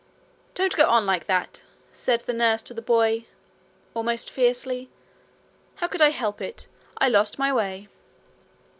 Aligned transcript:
'Don't 0.55 0.75
go 0.75 0.87
on 0.89 1.05
like 1.05 1.27
that,' 1.27 1.61
said 1.91 2.21
the 2.21 2.33
nurse 2.33 2.63
to 2.63 2.73
the 2.73 2.81
boy, 2.81 3.25
almost 3.93 4.31
fiercely. 4.31 4.89
'How 5.75 5.87
could 5.87 6.01
I 6.01 6.09
help 6.09 6.41
it? 6.41 6.67
I 6.97 7.07
lost 7.07 7.37
my 7.37 7.53
way.' 7.53 7.87